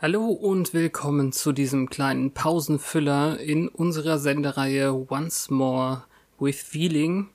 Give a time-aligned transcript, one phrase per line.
[0.00, 6.04] Hallo und willkommen zu diesem kleinen Pausenfüller in unserer Sendereihe Once More
[6.38, 7.30] with Feeling.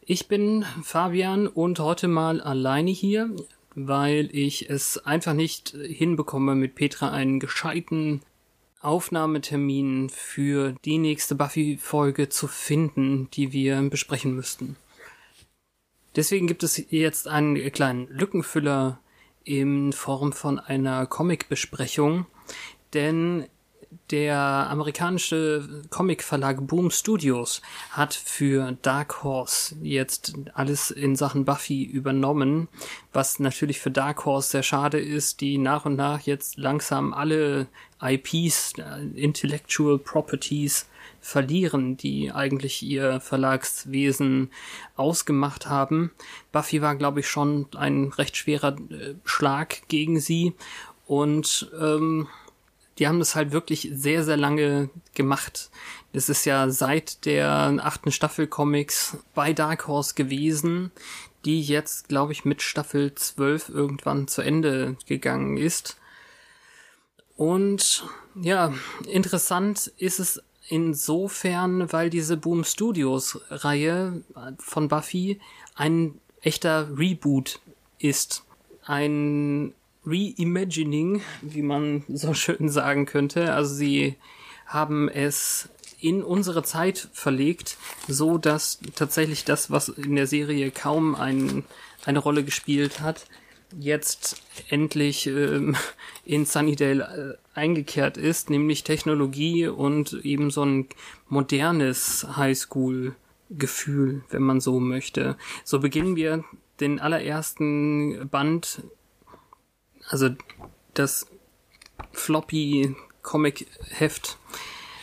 [0.00, 3.30] Ich bin Fabian und heute mal alleine hier
[3.86, 8.22] weil ich es einfach nicht hinbekomme, mit Petra einen gescheiten
[8.80, 14.76] Aufnahmetermin für die nächste Buffy-Folge zu finden, die wir besprechen müssten.
[16.16, 19.00] Deswegen gibt es jetzt einen kleinen Lückenfüller
[19.44, 22.26] in Form von einer Comic-Besprechung,
[22.94, 23.46] denn
[24.10, 32.68] der amerikanische Comicverlag Boom Studios hat für Dark Horse jetzt alles in Sachen Buffy übernommen,
[33.12, 37.68] was natürlich für Dark Horse sehr schade ist, die nach und nach jetzt langsam alle
[38.02, 40.88] IPs, äh, Intellectual Properties
[41.20, 44.50] verlieren, die eigentlich ihr Verlagswesen
[44.96, 46.12] ausgemacht haben.
[46.52, 50.54] Buffy war, glaube ich, schon ein recht schwerer äh, Schlag gegen sie
[51.06, 52.28] und ähm,
[52.98, 55.70] die haben das halt wirklich sehr, sehr lange gemacht.
[56.12, 60.90] Das ist ja seit der achten Staffel Comics bei Dark Horse gewesen,
[61.44, 65.96] die jetzt, glaube ich, mit Staffel 12 irgendwann zu Ende gegangen ist.
[67.36, 68.04] Und
[68.34, 68.74] ja,
[69.06, 74.22] interessant ist es insofern, weil diese Boom Studios Reihe
[74.58, 75.40] von Buffy
[75.76, 77.60] ein echter Reboot
[77.98, 78.44] ist.
[78.84, 79.74] Ein
[80.08, 83.52] Reimagining, wie man so schön sagen könnte.
[83.52, 84.16] Also sie
[84.66, 85.68] haben es
[86.00, 87.76] in unsere Zeit verlegt,
[88.06, 91.64] so dass tatsächlich das, was in der Serie kaum ein,
[92.04, 93.26] eine Rolle gespielt hat,
[93.78, 95.76] jetzt endlich ähm,
[96.24, 100.88] in Sunnydale äh, eingekehrt ist, nämlich Technologie und eben so ein
[101.28, 105.36] modernes Highschool-Gefühl, wenn man so möchte.
[105.64, 106.44] So beginnen wir
[106.80, 108.82] den allerersten Band
[110.08, 110.30] also
[110.94, 111.26] das
[112.12, 114.38] Floppy Comic Heft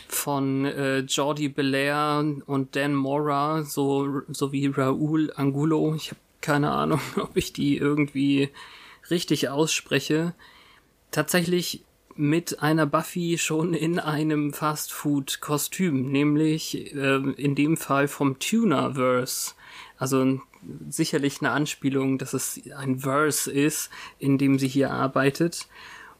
[0.08, 5.94] von äh, Jordi Belair und Dan Mora, so sowie Raul Angulo.
[5.94, 8.50] Ich habe keine Ahnung, ob ich die irgendwie
[9.10, 10.34] richtig ausspreche.
[11.10, 11.82] Tatsächlich
[12.16, 19.52] mit einer Buffy schon in einem Fastfood-Kostüm, nämlich äh, in dem Fall vom Tunerverse.
[19.98, 20.40] Also
[20.88, 25.68] sicherlich eine Anspielung, dass es ein Verse ist, in dem sie hier arbeitet.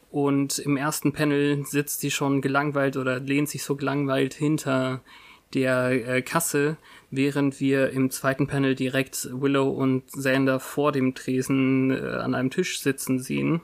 [0.09, 5.01] Und im ersten Panel sitzt sie schon gelangweilt oder lehnt sich so gelangweilt hinter
[5.53, 6.77] der äh, Kasse,
[7.09, 12.49] während wir im zweiten Panel direkt Willow und Xander vor dem Tresen äh, an einem
[12.49, 13.61] Tisch sitzen sehen.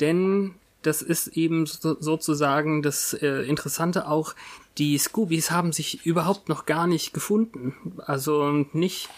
[0.00, 0.54] Denn
[0.86, 4.34] das ist eben so, sozusagen das äh, Interessante auch,
[4.78, 7.74] die Scoobies haben sich überhaupt noch gar nicht gefunden.
[8.06, 9.08] Also nicht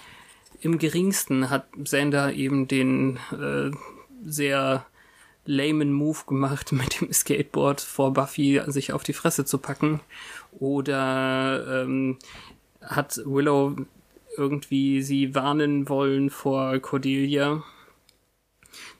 [0.60, 3.70] im geringsten hat Xander eben den äh,
[4.24, 4.86] sehr
[5.44, 10.00] lamen Move gemacht, mit dem Skateboard vor Buffy sich auf die Fresse zu packen.
[10.58, 12.18] Oder ähm,
[12.80, 13.76] hat Willow
[14.36, 17.62] irgendwie sie warnen wollen vor Cordelia,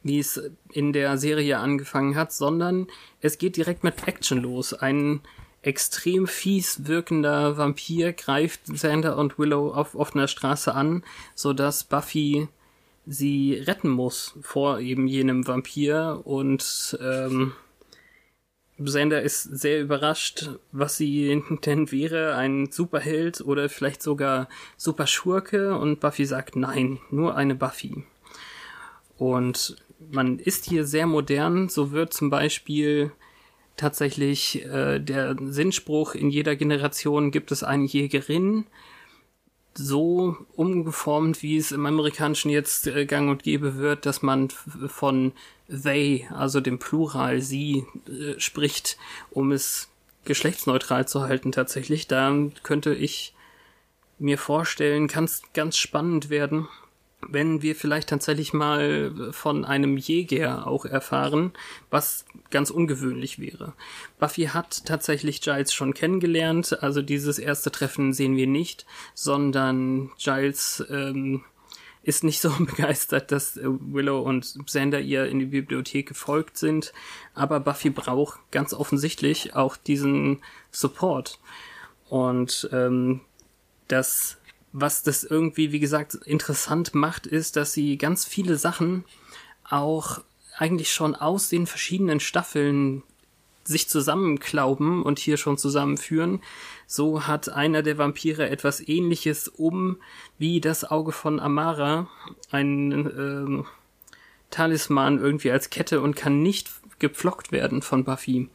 [0.07, 0.41] wie es
[0.73, 2.87] in der Serie angefangen hat, sondern
[3.21, 4.75] es geht direkt mit Action los.
[4.75, 5.21] Ein
[5.63, 11.03] extrem fies wirkender Vampir greift Xander und Willow auf offener Straße an,
[11.35, 12.49] so dass Buffy
[13.07, 17.53] sie retten muss vor eben jenem Vampir und ähm,
[18.83, 26.01] Xander ist sehr überrascht, was sie denn wäre, ein Superheld oder vielleicht sogar Superschurke und
[26.01, 28.05] Buffy sagt nein, nur eine Buffy.
[29.19, 33.13] Und man ist hier sehr modern, so wird zum Beispiel
[33.77, 38.67] tatsächlich äh, der Sinnspruch, in jeder Generation gibt es eine Jägerin,
[39.75, 44.49] so umgeformt, wie es im Amerikanischen jetzt äh, gang und gäbe wird, dass man
[44.87, 45.33] von
[45.69, 48.97] they, also dem Plural sie, äh, spricht,
[49.31, 49.89] um es
[50.25, 52.07] geschlechtsneutral zu halten tatsächlich.
[52.07, 53.35] Da könnte ich
[54.19, 56.69] mir vorstellen, kann es ganz spannend werden,
[57.29, 61.53] wenn wir vielleicht tatsächlich mal von einem Jäger auch erfahren,
[61.91, 63.73] was ganz ungewöhnlich wäre.
[64.19, 70.85] Buffy hat tatsächlich Giles schon kennengelernt, also dieses erste Treffen sehen wir nicht, sondern Giles
[70.91, 71.45] ähm,
[72.03, 76.93] ist nicht so begeistert, dass Willow und Xander ihr in die Bibliothek gefolgt sind,
[77.35, 81.41] aber Buffy braucht ganz offensichtlich auch diesen Support.
[82.09, 83.21] Und ähm,
[83.89, 84.39] das
[84.79, 89.05] was das irgendwie, wie gesagt, interessant macht, ist, dass sie ganz viele Sachen
[89.65, 90.23] auch
[90.55, 93.03] eigentlich schon aus den verschiedenen Staffeln
[93.65, 96.43] sich zusammenklauben und hier schon zusammenführen.
[96.87, 99.97] So hat einer der Vampire etwas ähnliches um
[100.39, 102.09] wie das Auge von Amara,
[102.51, 103.65] ein ähm,
[104.51, 108.51] Talisman irgendwie als Kette und kann nicht gepflockt werden von Buffy.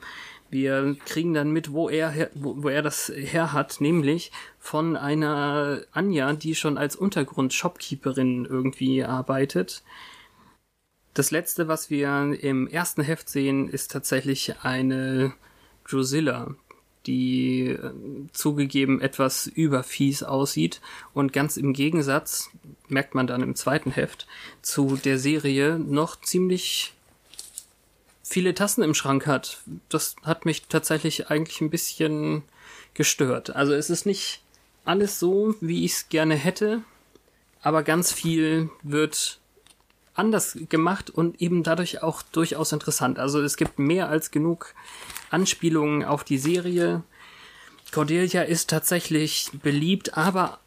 [0.52, 6.34] Wir kriegen dann mit, wo er, wo, er das her hat, nämlich von einer Anja,
[6.34, 9.82] die schon als Untergrund-Shopkeeperin irgendwie arbeitet.
[11.14, 15.34] Das letzte, was wir im ersten Heft sehen, ist tatsächlich eine
[15.90, 16.54] Drusilla,
[17.06, 17.92] die äh,
[18.34, 20.82] zugegeben etwas überfies aussieht
[21.14, 22.50] und ganz im Gegensatz,
[22.90, 24.28] merkt man dann im zweiten Heft,
[24.62, 26.94] zu der Serie noch ziemlich
[28.32, 29.60] viele Tassen im Schrank hat.
[29.90, 32.44] Das hat mich tatsächlich eigentlich ein bisschen
[32.94, 33.56] gestört.
[33.56, 34.42] Also es ist nicht
[34.86, 36.82] alles so, wie ich es gerne hätte,
[37.62, 39.40] aber ganz viel wird
[40.14, 43.20] anders gemacht und eben dadurch auch durchaus interessant.
[43.20, 44.74] Also es gibt mehr als genug
[45.30, 47.04] Anspielungen auf die Serie.
[47.92, 50.60] Cordelia ist tatsächlich beliebt, aber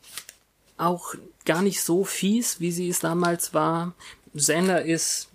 [0.76, 1.14] auch
[1.44, 3.94] gar nicht so fies, wie sie es damals war.
[4.34, 5.28] Xander ist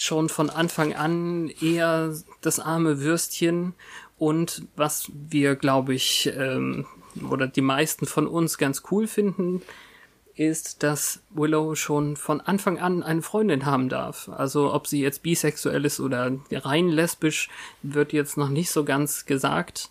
[0.00, 3.74] schon von Anfang an eher das arme Würstchen
[4.18, 6.86] und was wir, glaube ich, ähm,
[7.28, 9.60] oder die meisten von uns ganz cool finden,
[10.36, 14.30] ist, dass Willow schon von Anfang an eine Freundin haben darf.
[14.30, 17.50] Also ob sie jetzt bisexuell ist oder rein lesbisch,
[17.82, 19.90] wird jetzt noch nicht so ganz gesagt.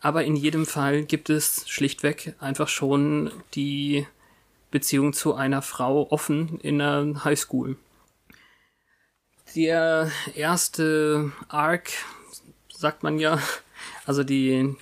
[0.00, 4.06] Aber in jedem Fall gibt es schlichtweg einfach schon die
[4.70, 7.76] Beziehung zu einer Frau offen in der Highschool
[9.54, 11.90] der erste Arc,
[12.74, 13.38] sagt man ja,
[14.06, 14.74] also die,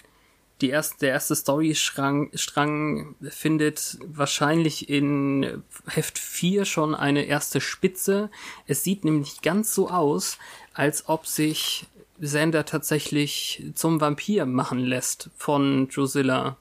[0.61, 8.31] die erste, der erste Storystrang Strang findet wahrscheinlich in Heft 4 schon eine erste Spitze.
[8.67, 10.39] Es sieht nämlich ganz so aus,
[10.75, 11.87] als ob sich
[12.21, 16.59] Xander tatsächlich zum Vampir machen lässt von Drusilla,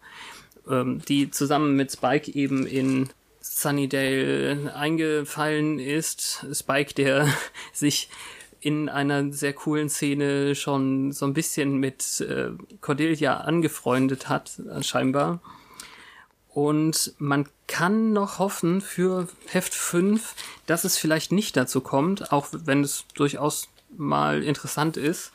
[0.69, 3.09] ähm, die zusammen mit Spike eben in
[3.49, 6.45] Sunnydale eingefallen ist.
[6.53, 7.27] Spike, der
[7.73, 8.09] sich
[8.61, 12.51] in einer sehr coolen Szene schon so ein bisschen mit äh,
[12.81, 15.39] Cordelia angefreundet hat, scheinbar.
[16.49, 20.35] Und man kann noch hoffen für Heft 5,
[20.65, 25.31] dass es vielleicht nicht dazu kommt, auch wenn es durchaus mal interessant ist,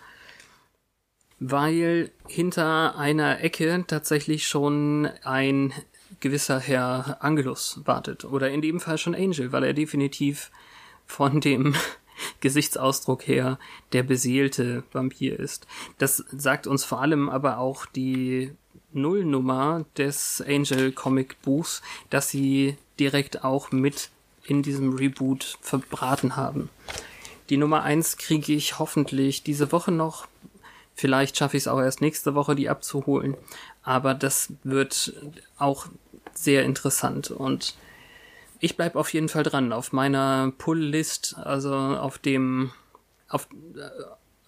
[1.41, 5.73] weil hinter einer Ecke tatsächlich schon ein
[6.21, 8.25] gewisser Herr Angelus wartet.
[8.25, 10.51] Oder in dem Fall schon Angel, weil er definitiv
[11.07, 11.75] von dem
[12.41, 13.59] Gesichtsausdruck her
[13.93, 15.67] der beseelte Vampir ist.
[15.99, 18.53] Das sagt uns vor allem aber auch die
[18.93, 24.11] Nullnummer des Angel Comic Buchs, dass sie direkt auch mit
[24.45, 26.71] in diesem Reboot verbraten haben.
[27.51, 30.27] Die Nummer eins kriege ich hoffentlich diese Woche noch.
[30.95, 33.37] Vielleicht schaffe ich es auch erst nächste Woche, die abzuholen.
[33.83, 35.13] Aber das wird
[35.59, 35.87] auch
[36.35, 37.75] sehr interessant und
[38.61, 42.73] ich bleib auf jeden Fall dran auf meiner Pull-List, also auf dem
[43.29, 43.91] auf, äh,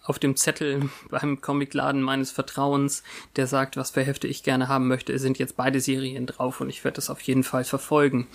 [0.03, 3.03] auf dem Zettel beim Comicladen meines Vertrauens,
[3.35, 6.69] der sagt, was für Hefte ich gerne haben möchte, sind jetzt beide Serien drauf und
[6.69, 8.27] ich werde das auf jeden Fall verfolgen.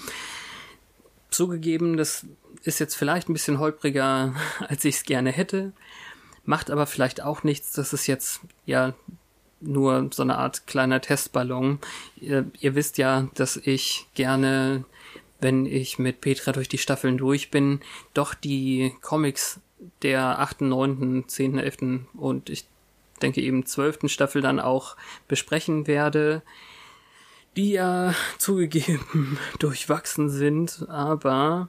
[1.30, 2.26] Zugegeben, das
[2.62, 4.34] ist jetzt vielleicht ein bisschen holpriger,
[4.68, 5.72] als ich es gerne hätte,
[6.44, 7.72] macht aber vielleicht auch nichts.
[7.72, 8.94] Das ist jetzt ja
[9.62, 11.78] nur so eine Art kleiner Testballon.
[12.16, 14.84] Ihr, ihr wisst ja, dass ich gerne,
[15.40, 17.80] wenn ich mit Petra durch die Staffeln durch bin,
[18.14, 19.60] doch die Comics
[20.02, 21.78] der 8., 9., 10., 11.
[22.14, 22.66] und ich
[23.20, 24.10] denke eben 12.
[24.10, 24.96] Staffel dann auch
[25.28, 26.42] besprechen werde,
[27.56, 31.68] die ja zugegeben durchwachsen sind, aber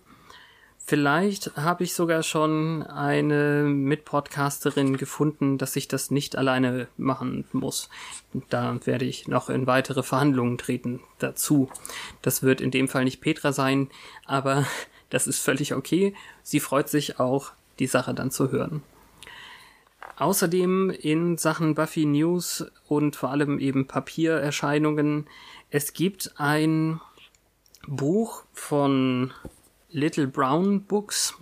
[0.86, 7.90] Vielleicht habe ich sogar schon eine Mitpodcasterin gefunden, dass ich das nicht alleine machen muss.
[8.50, 11.70] Da werde ich noch in weitere Verhandlungen treten dazu.
[12.22, 13.90] Das wird in dem Fall nicht Petra sein,
[14.25, 14.66] aber
[15.10, 16.13] das ist völlig okay.
[16.42, 18.84] Sie freut sich auch, die Sache dann zu hören.
[20.18, 25.28] Außerdem in Sachen Buffy News und vor allem eben Papiererscheinungen.
[25.70, 27.00] Es gibt ein
[27.88, 29.34] Buch von
[29.94, 31.36] Little Brown Books.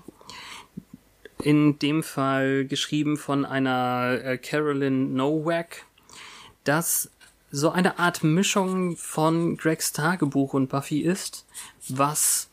[1.41, 5.85] In dem Fall geschrieben von einer äh, Carolyn Nowak,
[6.63, 7.09] das
[7.49, 11.47] so eine Art Mischung von Gregs Tagebuch und Buffy ist,
[11.89, 12.51] was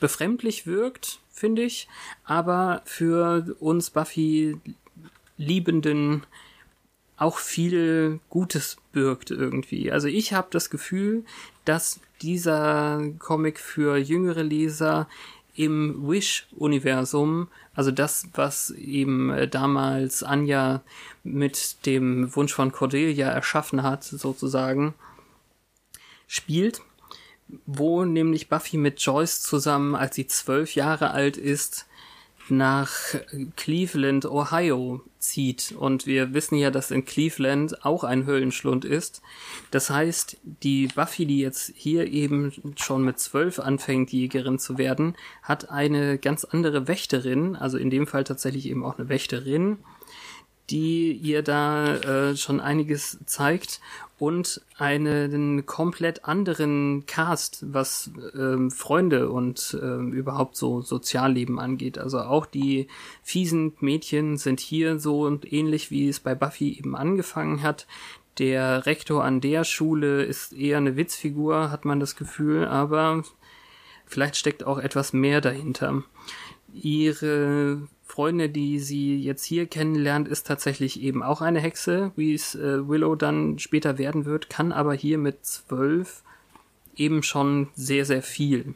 [0.00, 1.86] befremdlich wirkt, finde ich,
[2.24, 4.58] aber für uns Buffy
[5.36, 6.26] Liebenden
[7.20, 9.92] auch viel Gutes birgt irgendwie.
[9.92, 11.24] Also ich habe das Gefühl,
[11.66, 15.06] dass dieser Comic für jüngere Leser
[15.54, 20.80] im Wish-Universum, also das, was eben äh, damals Anja
[21.22, 24.94] mit dem Wunsch von Cordelia erschaffen hat, sozusagen,
[26.26, 26.80] spielt,
[27.66, 31.86] wo nämlich Buffy mit Joyce zusammen, als sie zwölf Jahre alt ist,
[32.50, 32.90] nach
[33.56, 35.72] Cleveland, Ohio zieht.
[35.78, 39.22] Und wir wissen ja, dass in Cleveland auch ein Höhlenschlund ist.
[39.70, 45.16] Das heißt, die Buffy, die jetzt hier eben schon mit zwölf anfängt, Jägerin zu werden,
[45.42, 49.78] hat eine ganz andere Wächterin, also in dem Fall tatsächlich eben auch eine Wächterin,
[50.70, 53.80] die ihr da äh, schon einiges zeigt
[54.20, 61.98] und einen komplett anderen Cast, was ähm, Freunde und ähm, überhaupt so Sozialleben angeht.
[61.98, 62.86] Also auch die
[63.22, 67.86] fiesen Mädchen sind hier so und ähnlich wie es bei Buffy eben angefangen hat.
[68.38, 73.24] Der Rektor an der Schule ist eher eine Witzfigur, hat man das Gefühl, aber
[74.06, 76.02] vielleicht steckt auch etwas mehr dahinter.
[76.74, 82.54] Ihre Freunde, die sie jetzt hier kennenlernt, ist tatsächlich eben auch eine Hexe, wie es
[82.54, 86.22] äh, Willow dann später werden wird, kann aber hier mit zwölf
[86.96, 88.74] eben schon sehr, sehr viel.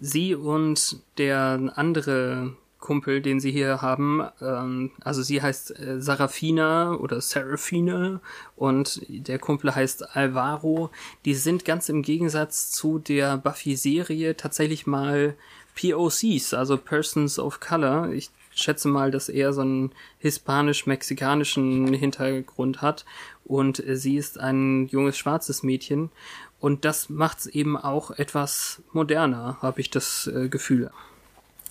[0.00, 6.94] Sie und der andere Kumpel, den sie hier haben, ähm, also sie heißt äh, Sarafina
[6.94, 8.20] oder Serafina
[8.56, 10.90] und der Kumpel heißt Alvaro,
[11.24, 15.34] die sind ganz im Gegensatz zu der Buffy-Serie tatsächlich mal
[15.78, 18.10] POCs, also Persons of Color.
[18.12, 23.04] Ich schätze mal, dass er so einen hispanisch-mexikanischen Hintergrund hat
[23.44, 26.10] und sie ist ein junges schwarzes Mädchen
[26.58, 30.90] und das macht es eben auch etwas moderner, habe ich das äh, Gefühl.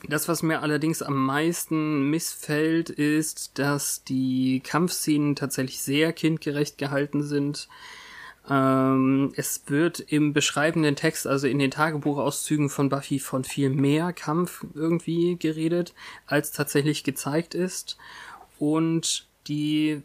[0.07, 7.23] Das, was mir allerdings am meisten missfällt, ist, dass die Kampfszenen tatsächlich sehr kindgerecht gehalten
[7.23, 7.67] sind.
[8.49, 14.13] Ähm, es wird im beschreibenden Text, also in den Tagebuchauszügen von Buffy, von viel mehr
[14.13, 15.93] Kampf irgendwie geredet,
[16.25, 17.97] als tatsächlich gezeigt ist.
[18.59, 20.01] Und die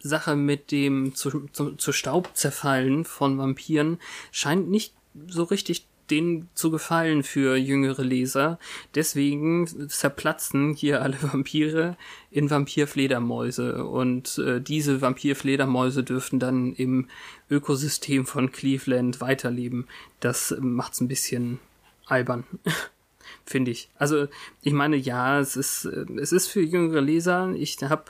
[0.00, 3.98] Sache mit dem zu, zu, zu Staub zerfallen von Vampiren
[4.32, 4.94] scheint nicht
[5.28, 8.58] so richtig denen zu gefallen für jüngere Leser.
[8.94, 11.96] Deswegen zerplatzen hier alle Vampire
[12.30, 17.08] in Vampirfledermäuse und äh, diese Vampirfledermäuse dürften dann im
[17.50, 19.86] Ökosystem von Cleveland weiterleben.
[20.20, 21.58] Das macht's ein bisschen
[22.06, 22.44] albern.
[23.44, 23.88] Finde ich.
[23.96, 24.28] Also,
[24.62, 27.52] ich meine, ja, es ist, äh, es ist für jüngere Leser.
[27.56, 28.04] Ich habe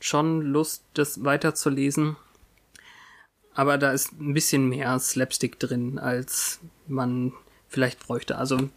[0.00, 2.16] schon Lust, das weiterzulesen.
[3.54, 7.32] Aber da ist ein bisschen mehr Slapstick drin, als man
[7.74, 8.38] vielleicht bräuchte.
[8.38, 8.70] Also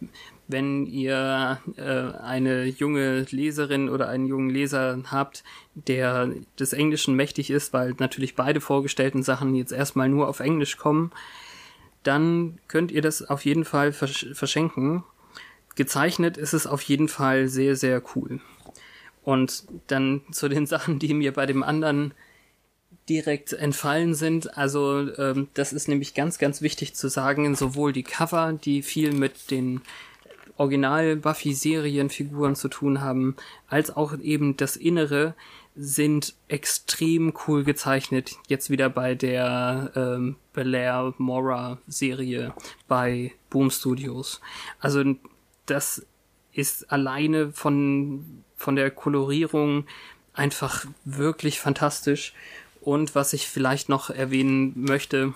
[0.48, 7.50] wenn ihr äh, eine junge Leserin oder einen jungen Leser habt, der des Englischen mächtig
[7.50, 11.12] ist, weil natürlich beide vorgestellten Sachen jetzt erstmal nur auf Englisch kommen,
[12.02, 15.04] dann könnt ihr das auf jeden Fall versch verschenken.
[15.76, 18.40] Gezeichnet ist es auf jeden Fall sehr, sehr cool.
[19.22, 22.14] Und dann zu den Sachen, die mir bei dem anderen
[23.08, 24.56] direkt entfallen sind.
[24.56, 27.54] Also ähm, das ist nämlich ganz, ganz wichtig zu sagen.
[27.54, 29.80] Sowohl die Cover, die viel mit den
[30.56, 33.36] Original-Buffy-Serienfiguren zu tun haben,
[33.68, 35.34] als auch eben das Innere
[35.76, 38.32] sind extrem cool gezeichnet.
[38.48, 42.52] Jetzt wieder bei der ähm, Belair Mora Serie
[42.88, 44.40] bei Boom Studios.
[44.80, 45.04] Also
[45.66, 46.04] das
[46.52, 49.86] ist alleine von von der Kolorierung
[50.34, 52.34] einfach wirklich fantastisch
[52.80, 55.34] und was ich vielleicht noch erwähnen möchte,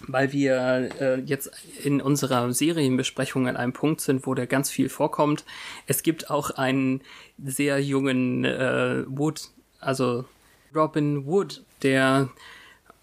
[0.00, 1.50] weil wir äh, jetzt
[1.82, 5.44] in unserer Serienbesprechung an einem Punkt sind, wo der ganz viel vorkommt.
[5.86, 7.00] Es gibt auch einen
[7.42, 9.48] sehr jungen äh, Wood,
[9.80, 10.24] also
[10.74, 12.28] Robin Wood, der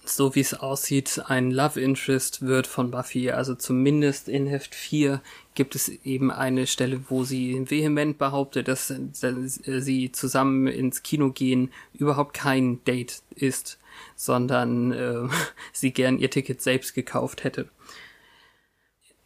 [0.05, 3.31] so wie es aussieht, ein Love Interest wird von Buffy.
[3.31, 5.21] Also zumindest in Heft 4
[5.55, 11.71] gibt es eben eine Stelle, wo sie vehement behauptet, dass sie zusammen ins Kino gehen
[11.93, 13.79] überhaupt kein Date ist,
[14.15, 15.27] sondern äh,
[15.73, 17.69] sie gern ihr Ticket selbst gekauft hätte.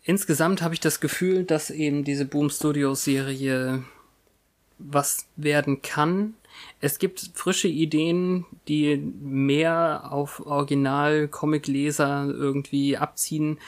[0.04, 3.84] Insgesamt habe ich das Gefühl, dass eben diese Boom Studios Serie
[4.80, 6.36] was werden kann,
[6.80, 13.60] es gibt frische Ideen, die mehr auf Original-Comic-Leser irgendwie abziehen.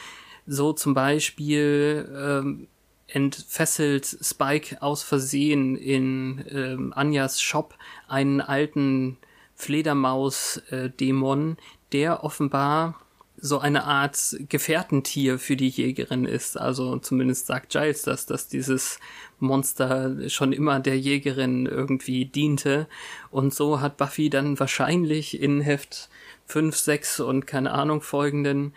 [0.46, 2.68] So zum Beispiel ähm,
[3.08, 7.74] entfesselt Spike aus Versehen in ähm, Anjas Shop
[8.08, 9.18] einen alten
[9.56, 11.56] Fledermaus-Dämon,
[11.92, 13.00] der offenbar
[13.40, 16.58] so eine Art Gefährtentier für die Jägerin ist.
[16.58, 18.98] Also zumindest sagt Giles das, dass dieses
[19.38, 22.86] Monster schon immer der Jägerin irgendwie diente.
[23.30, 26.08] Und so hat Buffy dann wahrscheinlich in Heft
[26.46, 28.74] 5, 6 und keine Ahnung folgenden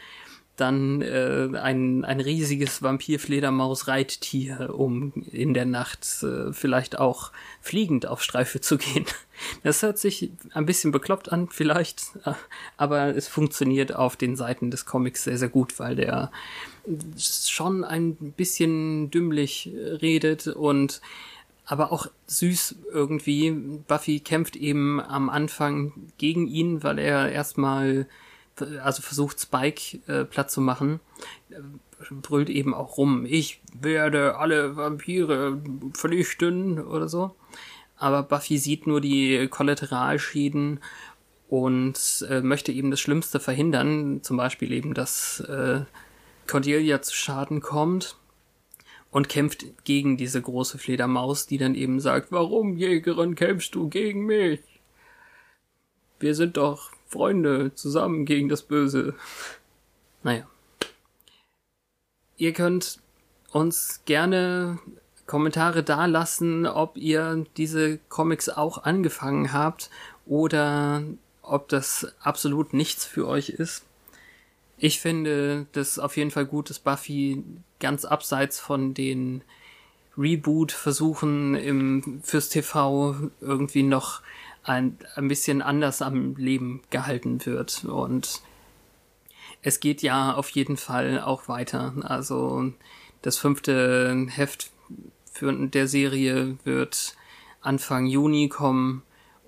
[0.55, 8.22] dann äh, ein, ein riesiges Vampir-Fledermaus-Reittier, um in der Nacht äh, vielleicht auch fliegend auf
[8.22, 9.05] Streife zu gehen.
[9.63, 12.03] Das hört sich ein bisschen bekloppt an, vielleicht,
[12.77, 16.31] aber es funktioniert auf den Seiten des Comics sehr, sehr gut, weil der
[17.17, 21.01] schon ein bisschen dümmlich redet und
[21.65, 23.51] aber auch süß irgendwie.
[23.51, 28.05] Buffy kämpft eben am Anfang gegen ihn, weil er erstmal
[28.81, 31.00] also versucht Spike äh, platt zu machen,
[31.50, 31.55] äh,
[32.12, 35.62] brüllt eben auch rum, ich werde alle Vampire
[35.93, 37.36] vernichten oder so.
[37.95, 40.79] Aber Buffy sieht nur die Kollateralschäden
[41.50, 45.81] und äh, möchte eben das Schlimmste verhindern, zum Beispiel eben, dass äh,
[46.48, 48.17] Cordelia zu Schaden kommt
[49.12, 54.25] und kämpft gegen diese große Fledermaus, die dann eben sagt, warum, Jägerin, kämpfst du gegen
[54.25, 54.60] mich?
[56.19, 59.15] Wir sind doch Freunde zusammen gegen das Böse.
[60.25, 60.48] Naja.
[62.38, 63.00] Ihr könnt
[63.51, 64.79] uns gerne
[65.27, 69.89] Kommentare dalassen, ob ihr diese Comics auch angefangen habt
[70.25, 71.03] oder
[71.41, 73.84] ob das absolut nichts für euch ist.
[74.77, 77.43] Ich finde das auf jeden Fall gut, dass Buffy
[77.82, 79.43] ganz abseits von den
[80.17, 84.22] Reboot-Versuchen im fürs TV irgendwie noch
[84.63, 87.86] ein, ein bisschen anders am Leben gehalten wird.
[87.86, 88.41] Und
[89.62, 91.93] es geht ja auf jeden Fall auch weiter.
[92.01, 92.74] Also
[93.22, 94.72] das fünfte Heft
[95.32, 97.15] für der Serie wird
[97.62, 99.03] Anfang Juni kommen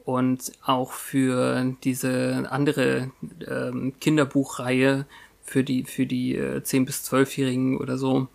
[0.05, 3.11] und auch für diese andere
[3.47, 5.05] ähm, Kinderbuchreihe
[5.41, 8.27] für die für die äh, 10 bis 12-Jährigen oder so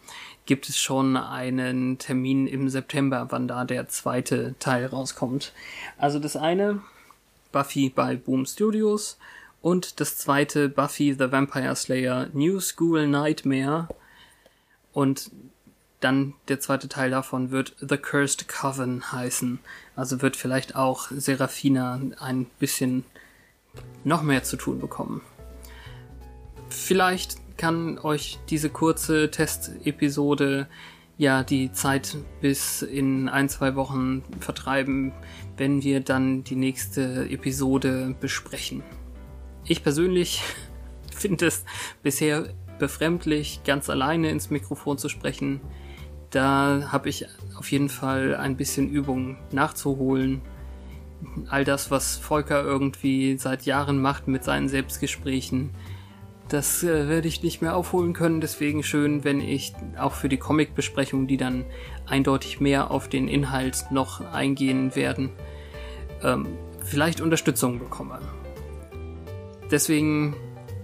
[0.47, 5.53] gibt es schon einen Termin im September, wann da der zweite Teil rauskommt.
[5.99, 6.83] Also das eine,
[7.53, 9.19] Buffy bei Boom Studios
[9.63, 13.89] und das zweite Buffy the Vampire Slayer New School Nightmare
[14.93, 15.31] und
[16.01, 19.61] dann der zweite Teil davon wird The Cursed Coven heißen.
[19.97, 23.05] Also wird vielleicht auch Serafina ein bisschen
[24.03, 25.21] noch mehr zu tun bekommen.
[26.71, 30.67] Vielleicht kann euch diese kurze Testepisode
[31.19, 35.13] ja die Zeit bis in ein, zwei Wochen vertreiben,
[35.59, 38.83] wenn wir dann die nächste Episode besprechen.
[39.67, 40.43] Ich persönlich
[41.15, 41.67] finde es
[42.03, 45.61] bisher befremdlich, ganz alleine ins Mikrofon zu sprechen.
[46.31, 47.27] Da habe ich
[47.59, 50.41] auf jeden Fall ein bisschen Übung nachzuholen.
[51.51, 55.75] All das, was Volker irgendwie seit Jahren macht mit seinen Selbstgesprächen,
[56.51, 60.37] das äh, werde ich nicht mehr aufholen können, deswegen schön, wenn ich auch für die
[60.37, 61.65] Comic-Besprechung, die dann
[62.07, 65.31] eindeutig mehr auf den Inhalt noch eingehen werden,
[66.23, 66.49] ähm,
[66.85, 68.19] vielleicht Unterstützung bekomme.
[69.71, 70.35] Deswegen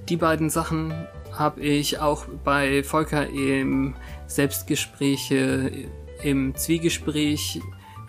[0.09, 0.95] die beiden Sachen
[1.33, 3.95] habe ich auch bei Volker im
[4.29, 5.89] Selbstgespräche,
[6.23, 7.61] im Zwiegespräch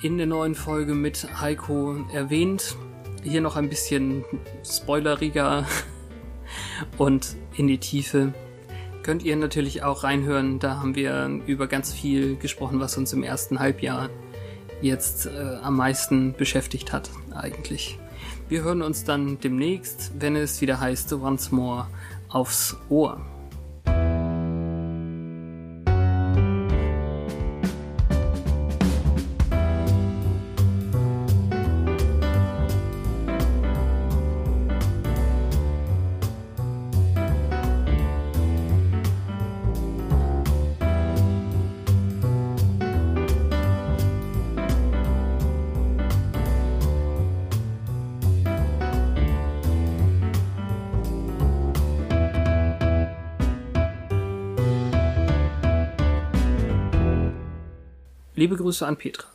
[0.02, 2.76] in der neuen Folge mit Heiko erwähnt.
[3.24, 4.24] Hier noch ein bisschen
[4.64, 5.66] spoileriger
[6.98, 8.34] und in die Tiefe.
[9.04, 13.24] Könnt ihr natürlich auch reinhören, da haben wir über ganz viel gesprochen, was uns im
[13.24, 14.10] ersten Halbjahr
[14.82, 17.98] jetzt äh, am meisten beschäftigt hat, eigentlich.
[18.50, 21.88] Wir hören uns dann demnächst, wenn es wieder heißt Once More
[22.30, 23.22] aufs Ohr.
[58.38, 59.28] Liebe Grüße an Petra.